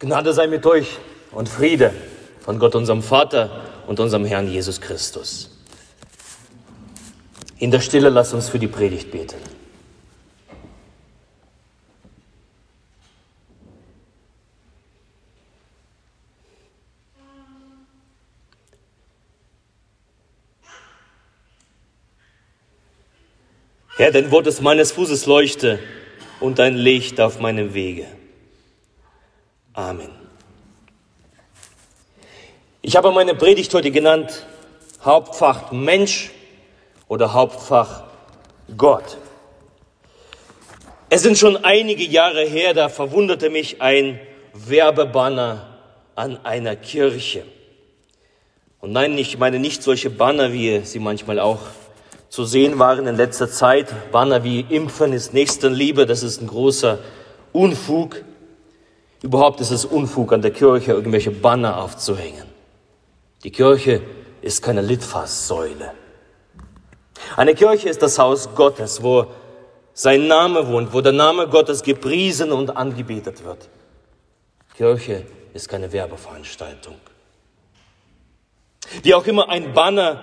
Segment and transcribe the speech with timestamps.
[0.00, 0.96] Gnade sei mit euch
[1.32, 1.92] und Friede
[2.40, 5.50] von Gott, unserem Vater und unserem Herrn Jesus Christus.
[7.58, 9.36] In der Stille lasst uns für die Predigt beten.
[23.96, 25.80] Herr, dein Wort ist meines Fußes Leuchte
[26.38, 28.06] und dein Licht auf meinem Wege.
[29.78, 30.10] Amen.
[32.82, 34.44] Ich habe meine Predigt heute genannt
[35.04, 36.32] Hauptfach Mensch
[37.06, 38.02] oder Hauptfach
[38.76, 39.18] Gott.
[41.10, 44.18] Es sind schon einige Jahre her, da verwunderte mich ein
[44.52, 45.78] Werbebanner
[46.16, 47.44] an einer Kirche.
[48.80, 51.60] Und nein, ich meine nicht solche Banner, wie sie manchmal auch
[52.28, 54.10] zu sehen waren in letzter Zeit.
[54.10, 56.98] Banner wie Impfen ist Nächstenliebe, das ist ein großer
[57.52, 58.24] Unfug.
[59.22, 62.46] Überhaupt ist es Unfug, an der Kirche irgendwelche Banner aufzuhängen.
[63.42, 64.02] Die Kirche
[64.42, 65.92] ist keine Litfaßsäule.
[67.36, 69.26] Eine Kirche ist das Haus Gottes, wo
[69.92, 73.68] sein Name wohnt, wo der Name Gottes gepriesen und angebetet wird.
[74.76, 75.24] Kirche
[75.54, 76.94] ist keine Werbeveranstaltung.
[79.02, 80.22] Wie auch immer, ein Banner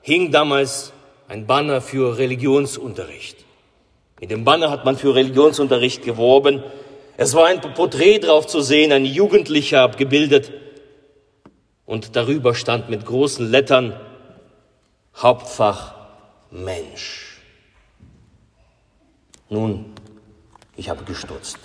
[0.00, 0.92] hing damals
[1.28, 3.44] ein Banner für Religionsunterricht.
[4.20, 6.62] Mit dem Banner hat man für Religionsunterricht geworben.
[7.16, 10.52] Es war ein Porträt drauf zu sehen, ein Jugendlicher abgebildet.
[11.84, 13.98] Und darüber stand mit großen Lettern
[15.14, 15.94] Hauptfach
[16.50, 17.40] Mensch.
[19.50, 19.92] Nun,
[20.76, 21.58] ich habe gestutzt.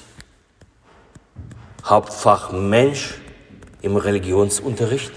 [1.86, 3.16] Hauptfach Mensch
[3.82, 5.14] im Religionsunterricht?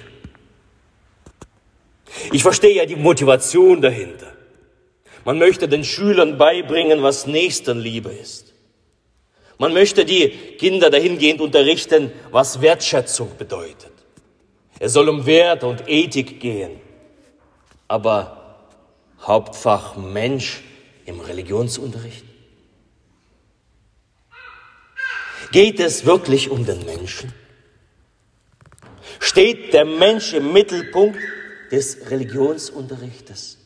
[2.30, 4.32] Ich verstehe ja die Motivation dahinter.
[5.24, 8.49] Man möchte den Schülern beibringen, was Nächstenliebe ist.
[9.60, 13.92] Man möchte die Kinder dahingehend unterrichten, was Wertschätzung bedeutet.
[14.78, 16.80] Es soll um Wert und Ethik gehen.
[17.86, 18.56] Aber
[19.20, 20.62] Hauptfach Mensch
[21.04, 22.24] im Religionsunterricht?
[25.52, 27.30] Geht es wirklich um den Menschen?
[29.18, 31.18] Steht der Mensch im Mittelpunkt
[31.70, 33.58] des Religionsunterrichtes?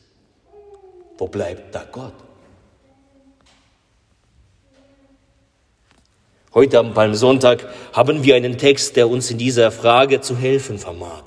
[1.19, 2.15] Wo bleibt da Gott?
[6.55, 11.25] Heute am Palmsonntag haben wir einen Text, der uns in dieser Frage zu helfen vermag.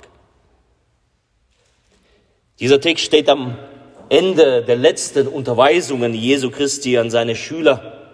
[2.58, 3.58] Dieser Text steht am
[4.08, 8.08] Ende der letzten Unterweisungen Jesu Christi an seine Schüler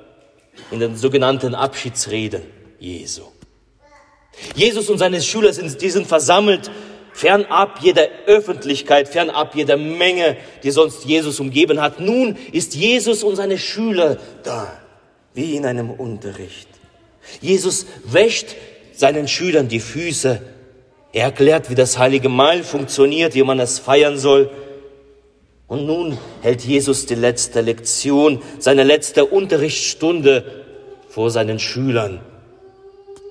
[0.73, 2.43] in den sogenannten Abschiedsreden
[2.81, 3.23] Jesu.
[4.57, 6.69] Jesus und seine Schüler sind, die sind versammelt
[7.13, 12.01] fernab jeder Öffentlichkeit, fernab jeder Menge, die sonst Jesus umgeben hat.
[12.01, 14.81] Nun ist Jesus und seine Schüler da,
[15.33, 16.74] wie in einem Unterricht.
[17.41, 18.55] Jesus wäscht
[18.95, 20.41] seinen Schülern die Füße.
[21.13, 24.51] Er erklärt, wie das heilige Mahl funktioniert, wie man es feiern soll.
[25.67, 30.45] Und nun hält Jesus die letzte Lektion, seine letzte Unterrichtsstunde
[31.09, 32.21] vor seinen Schülern.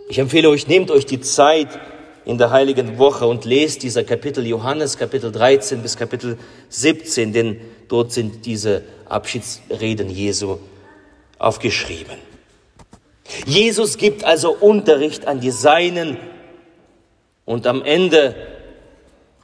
[0.10, 1.70] Ich empfehle euch, nehmt euch die Zeit,
[2.26, 6.38] in der heiligen Woche und lest dieser Kapitel Johannes, Kapitel 13 bis Kapitel
[6.70, 10.58] 17, denn dort sind diese Abschiedsreden Jesu
[11.38, 12.33] aufgeschrieben.
[13.46, 16.18] Jesus gibt also Unterricht an die Seinen
[17.46, 18.36] und am Ende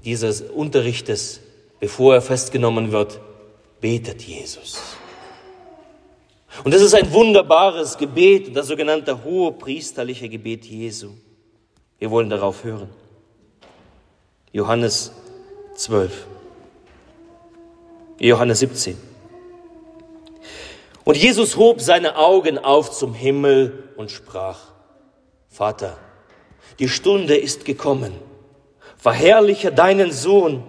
[0.03, 1.41] dieses Unterrichtes,
[1.79, 3.19] bevor er festgenommen wird,
[3.81, 4.79] betet Jesus.
[6.63, 11.11] Und das ist ein wunderbares Gebet, das sogenannte hohe priesterliche Gebet Jesu.
[11.99, 12.89] Wir wollen darauf hören.
[14.51, 15.11] Johannes
[15.75, 16.25] 12.
[18.19, 19.08] Johannes 17.
[21.09, 24.59] Und Jesus hob seine Augen auf zum Himmel und sprach,
[25.47, 25.97] Vater,
[26.77, 28.13] die Stunde ist gekommen.
[28.95, 30.63] Verherrliche deinen Sohn,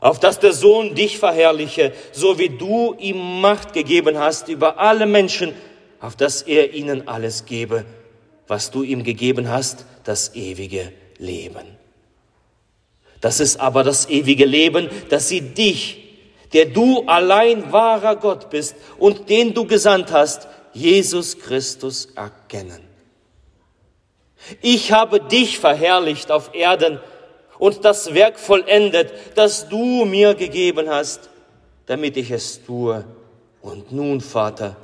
[0.00, 5.04] auf dass der Sohn dich verherrliche, so wie du ihm Macht gegeben hast über alle
[5.04, 5.52] Menschen,
[6.00, 7.84] auf dass er ihnen alles gebe
[8.48, 11.66] was du ihm gegeben hast, das ewige Leben.
[13.20, 16.07] Das ist aber das ewige Leben, dass sie dich,
[16.52, 22.82] der du allein wahrer Gott bist und den du gesandt hast, Jesus Christus erkennen.
[24.60, 27.00] Ich habe dich verherrlicht auf Erden
[27.58, 31.28] und das Werk vollendet, das du mir gegeben hast,
[31.86, 33.04] damit ich es tue.
[33.60, 34.76] Und nun, Vater,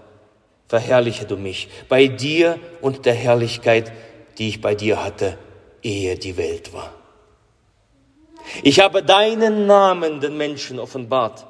[0.67, 3.93] verherrliche du mich bei dir und der Herrlichkeit,
[4.39, 5.39] die ich bei dir hatte,
[5.83, 6.93] ehe die Welt war.
[8.63, 11.47] Ich habe deinen Namen den Menschen offenbart,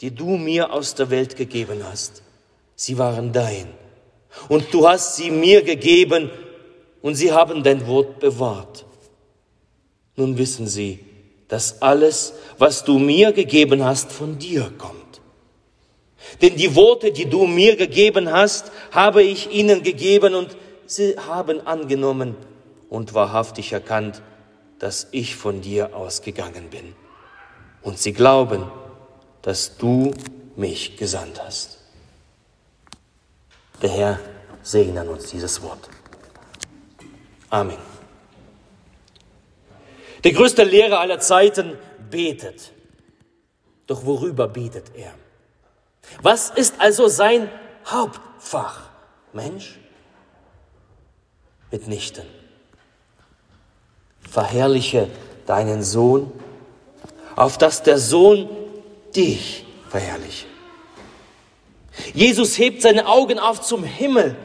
[0.00, 2.22] die du mir aus der Welt gegeben hast.
[2.74, 3.68] Sie waren dein.
[4.48, 6.30] Und du hast sie mir gegeben
[7.02, 8.86] und sie haben dein Wort bewahrt.
[10.16, 11.00] Nun wissen sie,
[11.48, 15.20] dass alles, was du mir gegeben hast, von dir kommt.
[16.40, 20.56] Denn die Worte, die du mir gegeben hast, habe ich ihnen gegeben und
[20.86, 22.36] sie haben angenommen
[22.88, 24.22] und wahrhaftig erkannt,
[24.78, 26.94] dass ich von dir ausgegangen bin.
[27.82, 28.64] Und sie glauben,
[29.42, 30.12] dass du
[30.56, 31.78] mich gesandt hast.
[33.82, 34.20] Der Herr
[34.62, 35.88] segne uns dieses Wort.
[37.48, 37.78] Amen.
[40.22, 41.78] Der größte Lehrer aller Zeiten
[42.10, 42.72] betet.
[43.86, 45.14] Doch worüber betet er?
[46.22, 47.48] Was ist also sein
[47.86, 48.90] Hauptfach?
[49.32, 49.78] Mensch?
[51.70, 52.26] Mitnichten.
[54.20, 55.08] Verherrliche
[55.46, 56.30] deinen Sohn,
[57.36, 58.48] auf dass der Sohn
[59.14, 60.46] dich verherrliche.
[62.14, 64.36] Jesus hebt seine Augen auf zum Himmel.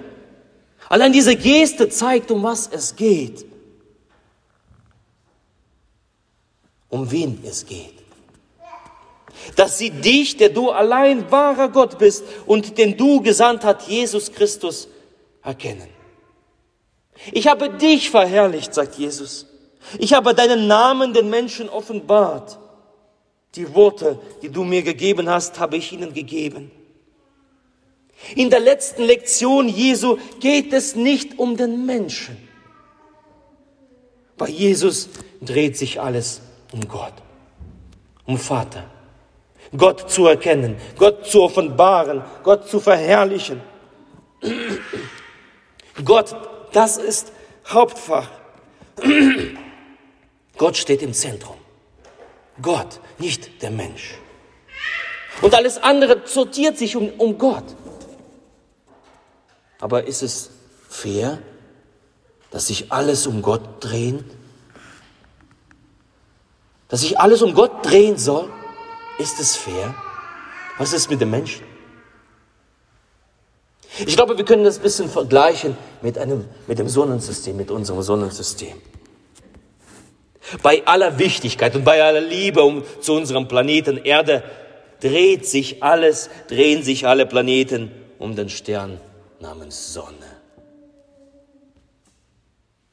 [0.89, 3.45] Allein diese Geste zeigt, um was es geht.
[6.89, 7.93] Um wen es geht.
[9.55, 14.31] Dass sie dich, der du allein wahrer Gott bist und den du gesandt hat, Jesus
[14.31, 14.87] Christus,
[15.43, 15.89] erkennen.
[17.31, 19.47] Ich habe dich verherrlicht, sagt Jesus.
[19.99, 22.59] Ich habe deinen Namen den Menschen offenbart.
[23.55, 26.71] Die Worte, die du mir gegeben hast, habe ich ihnen gegeben.
[28.35, 32.37] In der letzten Lektion Jesu geht es nicht um den Menschen.
[34.37, 35.09] Bei Jesus
[35.41, 36.41] dreht sich alles
[36.71, 37.13] um Gott,
[38.25, 38.89] um Vater.
[39.75, 43.61] Gott zu erkennen, Gott zu offenbaren, Gott zu verherrlichen.
[46.03, 46.35] Gott,
[46.71, 47.31] das ist
[47.67, 48.29] Hauptfach.
[50.57, 51.64] Gott steht im Zentrum.
[52.61, 54.17] Gott, nicht der Mensch.
[55.41, 57.65] Und alles andere sortiert sich um, um Gott.
[59.79, 60.49] Aber ist es
[60.89, 61.39] fair,
[62.51, 64.23] dass sich alles um Gott drehen?
[66.87, 68.49] Dass sich alles um Gott drehen soll?
[69.17, 69.93] Ist es fair?
[70.77, 71.63] Was ist mit dem Menschen?
[73.99, 78.01] Ich glaube, wir können das ein bisschen vergleichen mit, einem, mit dem Sonnensystem, mit unserem
[78.01, 78.75] Sonnensystem.
[80.61, 84.43] Bei aller Wichtigkeit und bei aller Liebe zu unserem Planeten Erde
[85.01, 88.99] dreht sich alles, drehen sich alle Planeten um den Stern
[89.39, 90.35] namens Sonne.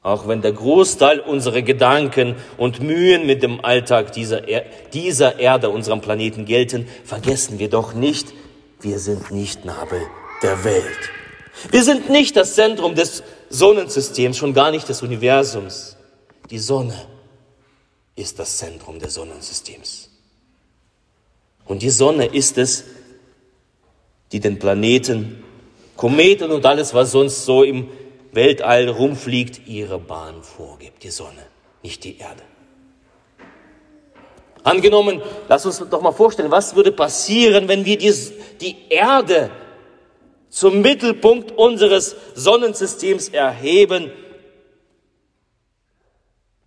[0.01, 5.69] Auch wenn der Großteil unserer Gedanken und Mühen mit dem Alltag dieser, er dieser Erde,
[5.69, 8.33] unserem Planeten gelten, vergessen wir doch nicht,
[8.81, 10.01] wir sind nicht Nabel
[10.41, 10.83] der Welt.
[11.71, 15.95] Wir sind nicht das Zentrum des Sonnensystems, schon gar nicht des Universums.
[16.49, 16.95] Die Sonne
[18.15, 20.09] ist das Zentrum des Sonnensystems.
[21.65, 22.83] Und die Sonne ist es,
[24.31, 25.43] die den Planeten
[25.95, 27.89] Kometen und alles, was sonst so im
[28.31, 31.03] Weltall rumfliegt, ihre Bahn vorgibt.
[31.03, 31.45] Die Sonne,
[31.83, 32.41] nicht die Erde.
[34.63, 38.11] Angenommen, lass uns doch mal vorstellen, was würde passieren, wenn wir die,
[38.61, 39.51] die Erde
[40.49, 44.11] zum Mittelpunkt unseres Sonnensystems erheben,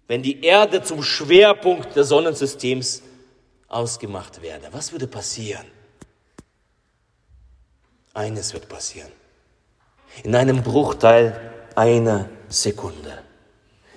[0.08, 3.02] wenn die Erde zum Schwerpunkt des Sonnensystems
[3.68, 4.68] ausgemacht werde.
[4.72, 5.66] Was würde passieren?
[8.14, 9.10] Eines wird passieren.
[10.22, 13.22] In einem Bruchteil einer Sekunde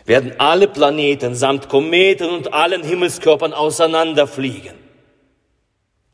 [0.05, 4.75] werden alle Planeten samt Kometen und allen Himmelskörpern auseinanderfliegen.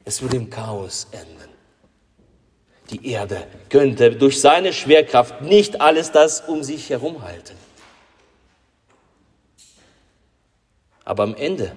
[0.03, 1.49] Es würde im Chaos enden.
[2.91, 7.55] Die Erde könnte durch seine Schwerkraft nicht alles das um sich herum halten.
[11.05, 11.71] Aber am Ende,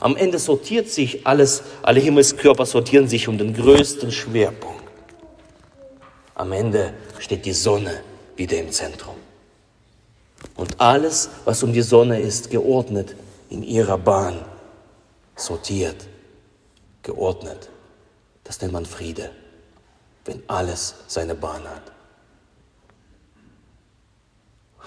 [0.00, 4.82] am Ende sortiert sich alles, alle Himmelskörper sortieren sich um den größten Schwerpunkt.
[6.34, 8.00] Am Ende steht die Sonne
[8.36, 9.14] wieder im Zentrum.
[10.56, 13.14] Und alles, was um die Sonne ist, geordnet
[13.50, 14.44] in ihrer Bahn,
[15.36, 16.08] sortiert,
[17.02, 17.68] geordnet.
[18.44, 19.30] Das nennt man Friede,
[20.24, 21.92] wenn alles seine Bahn hat.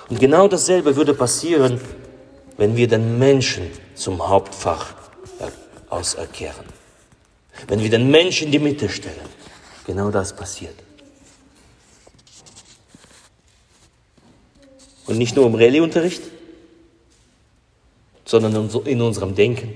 [0.10, 1.80] Und genau dasselbe würde passieren,
[2.58, 4.94] wenn wir den Menschen zum Hauptfach
[5.90, 6.66] auserkehren.
[7.68, 9.30] Wenn wir den Menschen in die Mitte stellen.
[9.86, 10.76] Genau das passiert.
[15.06, 16.24] Und nicht nur im Rallyeunterricht,
[18.26, 19.76] sondern in unserem Denken,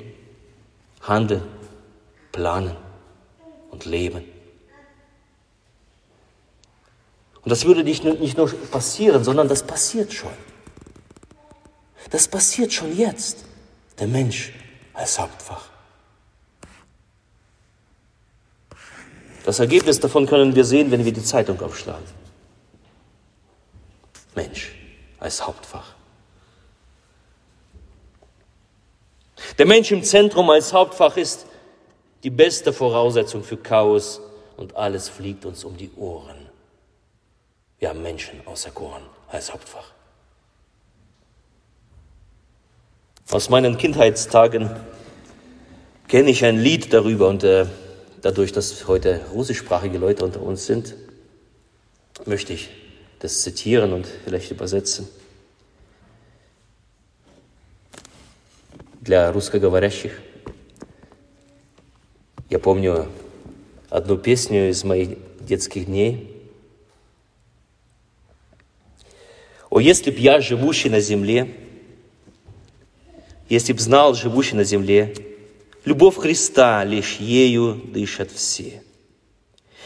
[1.02, 1.44] Handeln,
[2.32, 2.76] Planen
[3.70, 4.24] und Leben.
[7.44, 10.34] Und das würde nicht nur, nicht nur passieren, sondern das passiert schon.
[12.10, 13.46] Das passiert schon jetzt.
[14.00, 14.54] Der Mensch
[14.94, 15.70] als Hauptfach.
[19.46, 22.06] Das Ergebnis davon können wir sehen, wenn wir die Zeitung aufschlagen.
[24.36, 24.76] Mensch
[25.20, 25.96] als Hauptfach.
[29.58, 31.46] Der Mensch im Zentrum als Hauptfach ist
[32.24, 34.22] die beste Voraussetzung für Chaos
[34.58, 36.50] und alles fliegt uns um die Ohren.
[37.80, 39.99] Wir haben Menschen auserkoren als Hauptfach.
[43.31, 44.71] Aus meinen Kindheitstagen
[46.09, 47.67] kenne ich ein Lied darüber und äh,
[48.23, 50.95] dadurch, dass heute russischsprachige Leute unter uns sind,
[52.27, 52.71] möchte ich
[53.21, 55.09] das zitieren und vielleicht übersetzen.
[59.01, 60.13] Для русскоговорящих.
[62.49, 63.09] Я помню
[63.91, 66.31] одну песню из моих детских дней.
[69.71, 71.53] «О, если б я, живущий на земле,
[73.50, 75.16] если б знал, живущий на земле,
[75.84, 78.84] любовь Христа, лишь ею дышат все.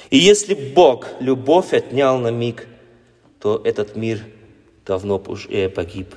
[0.10, 2.68] И если б Бог любовь отнял на миг,
[3.40, 4.24] то этот мир
[4.86, 6.14] давно уже погиб.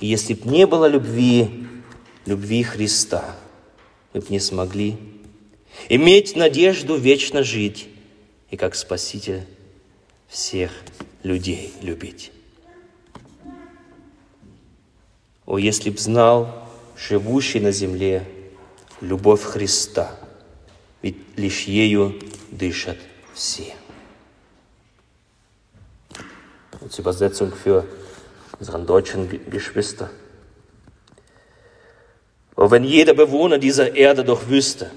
[0.00, 1.66] И если б не было любви,
[2.26, 3.36] любви Христа,
[4.12, 4.96] мы бы не смогли
[5.88, 7.88] иметь надежду вечно жить
[8.50, 9.42] и как Спаситель
[10.28, 10.70] всех
[11.22, 12.30] людей любить.
[15.45, 18.27] О, если б знал живущий на земле
[19.01, 20.15] любовь Христа,
[21.01, 22.19] ведь лишь ею
[22.51, 22.97] дышат
[23.33, 23.73] все.
[26.81, 27.85] Als Übersetzung für
[28.59, 30.09] unseren deutschen Geschwister.
[32.55, 34.91] Aber wenn jeder Bewohner dieser Erde doch wüsste,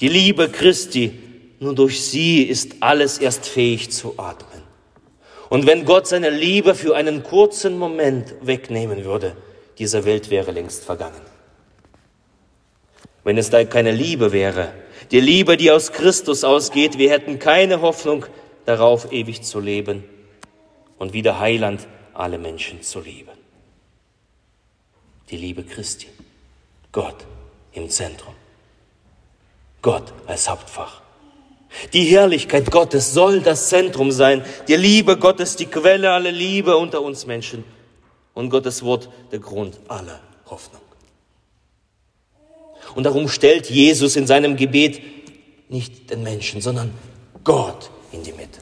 [0.00, 1.18] die Liebe Christi,
[1.60, 4.45] nur durch sie ist alles erst fähig zu atmen.
[5.49, 9.35] Und wenn Gott seine Liebe für einen kurzen Moment wegnehmen würde,
[9.77, 11.21] diese Welt wäre längst vergangen.
[13.23, 14.73] Wenn es da keine Liebe wäre,
[15.11, 18.25] die Liebe, die aus Christus ausgeht, wir hätten keine Hoffnung
[18.65, 20.03] darauf, ewig zu leben
[20.97, 23.31] und wie der Heiland alle Menschen zu lieben.
[25.29, 26.07] Die Liebe Christi,
[26.91, 27.25] Gott
[27.73, 28.33] im Zentrum,
[29.81, 31.01] Gott als Hauptfach.
[31.93, 34.43] Die Herrlichkeit Gottes soll das Zentrum sein.
[34.67, 37.63] Die Liebe Gottes, die Quelle aller Liebe unter uns Menschen.
[38.33, 40.81] Und Gottes Wort der Grund aller Hoffnung.
[42.95, 45.01] Und darum stellt Jesus in seinem Gebet
[45.69, 46.93] nicht den Menschen, sondern
[47.43, 48.61] Gott in die Mitte.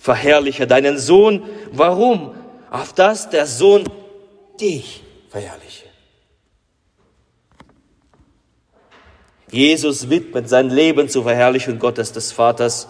[0.00, 1.42] Verherrliche deinen Sohn.
[1.72, 2.34] Warum?
[2.70, 3.84] Auf das der Sohn
[4.60, 5.89] dich verherrliche.
[9.50, 12.88] Jesus widmet sein Leben zur Verherrlichung Gottes des Vaters,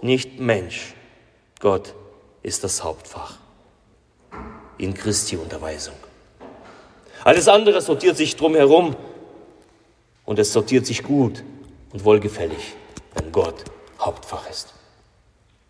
[0.00, 0.94] nicht Mensch.
[1.60, 1.94] Gott
[2.42, 3.34] ist das Hauptfach
[4.78, 5.94] in Christi Unterweisung.
[7.22, 8.96] Alles andere sortiert sich drumherum
[10.24, 11.44] und es sortiert sich gut
[11.92, 12.74] und wohlgefällig,
[13.14, 13.64] wenn Gott
[13.98, 14.72] Hauptfach ist.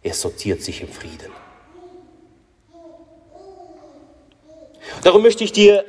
[0.03, 1.33] Er sortiert sich im Frieden.
[5.03, 5.85] Darum möchte ich dir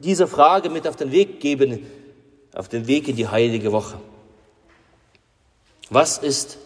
[0.00, 1.86] diese Frage mit auf den Weg geben,
[2.54, 3.98] auf den Weg in die heilige Woche.
[5.90, 6.58] Was ist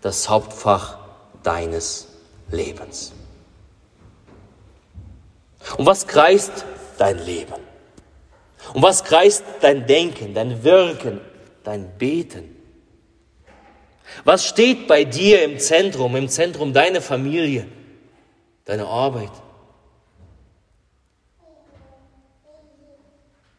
[0.00, 0.98] das Hauptfach
[1.42, 2.08] deines
[2.50, 3.12] Lebens?
[5.76, 6.64] Um was kreist
[6.96, 7.54] dein Leben?
[8.74, 11.20] Um was kreist dein Denken, dein Wirken,
[11.62, 12.56] dein Beten?
[14.24, 17.68] Was steht bei dir im Zentrum, im Zentrum deiner Familie,
[18.64, 19.30] deiner Arbeit?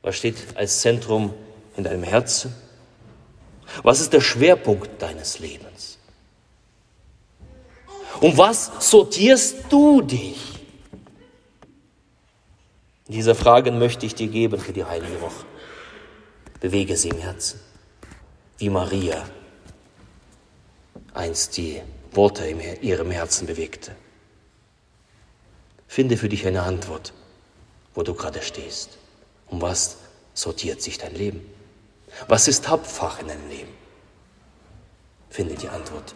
[0.02, 1.34] Was steht als Zentrum
[1.80, 2.54] in deinem Herzen?
[3.84, 5.98] Was ist der Schwerpunkt deines Lebens?
[8.22, 10.60] Um was sortierst du dich?
[13.08, 15.46] Diese Fragen möchte ich dir geben für die heilige Woche.
[16.60, 17.60] Bewege sie im Herzen,
[18.58, 19.28] wie Maria
[21.14, 21.82] einst die
[22.12, 23.96] Worte in ihrem Herzen bewegte.
[25.88, 27.14] Finde für dich eine Antwort,
[27.96, 28.98] wo du gerade stehst.
[29.48, 29.98] Um was
[30.34, 31.59] sortiert sich dein Leben?
[32.28, 33.74] Was ist Hauptfach in deinem Leben?
[35.30, 36.16] Finde die Antwort.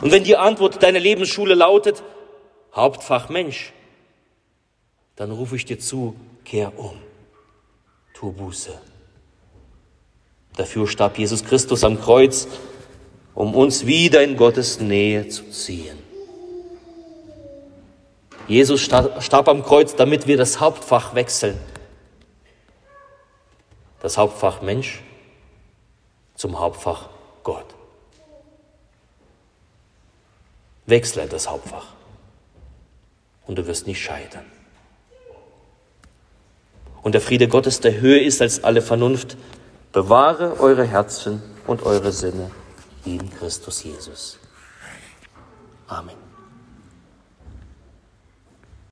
[0.00, 2.02] Und wenn die Antwort deiner Lebensschule lautet,
[2.74, 3.72] Hauptfach Mensch,
[5.16, 6.98] dann rufe ich dir zu, kehr um,
[8.14, 8.80] tu Buße.
[10.56, 12.48] Dafür starb Jesus Christus am Kreuz,
[13.34, 15.98] um uns wieder in Gottes Nähe zu ziehen.
[18.46, 21.58] Jesus starb am Kreuz, damit wir das Hauptfach wechseln
[24.04, 25.02] das Hauptfach Mensch
[26.34, 27.08] zum Hauptfach
[27.42, 27.64] Gott.
[30.84, 31.86] Wechsle das Hauptfach
[33.46, 34.44] und du wirst nicht scheitern.
[37.02, 39.38] Und der Friede Gottes, der höher ist als alle Vernunft,
[39.92, 42.50] bewahre eure Herzen und eure Sinne
[43.06, 44.38] in Christus Jesus.
[45.86, 46.23] Amen.